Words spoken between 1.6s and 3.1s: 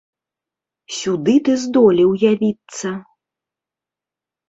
здолеў явіцца.